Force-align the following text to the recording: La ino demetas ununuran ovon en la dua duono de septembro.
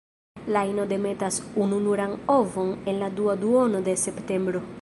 La 0.53 0.63
ino 0.69 0.85
demetas 0.93 1.37
ununuran 1.65 2.17
ovon 2.39 2.75
en 2.93 3.01
la 3.05 3.13
dua 3.21 3.39
duono 3.47 3.87
de 3.91 3.99
septembro. 4.09 4.69